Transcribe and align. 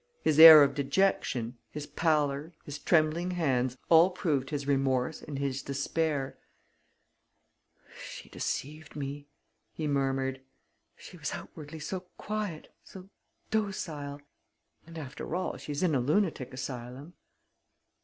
His 0.23 0.39
air 0.39 0.63
of 0.63 0.73
dejection, 0.73 1.59
his 1.69 1.85
pallor, 1.85 2.53
his 2.65 2.79
trembling 2.79 3.29
hands, 3.37 3.77
all 3.87 4.09
proved 4.09 4.49
his 4.49 4.65
remorse 4.65 5.21
and 5.21 5.37
his 5.37 5.61
despair: 5.61 6.39
"She 8.09 8.27
deceived 8.27 8.95
me," 8.95 9.27
he 9.75 9.85
murmured. 9.85 10.41
"She 10.95 11.17
was 11.17 11.33
outwardly 11.35 11.77
so 11.79 11.99
quiet, 12.17 12.73
so 12.83 13.09
docile! 13.51 14.21
And, 14.87 14.97
after 14.97 15.35
all, 15.35 15.57
she's 15.57 15.83
in 15.83 15.93
a 15.93 15.99
lunatic 15.99 16.51
asylum." 16.51 17.13